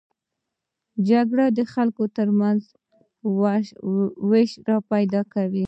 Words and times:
جګړه 1.09 1.45
د 1.57 1.59
خلکو 1.73 2.03
تر 2.17 2.27
منځ 2.39 2.61
وېش 4.31 4.51
پیدا 4.91 5.21
کوي 5.33 5.59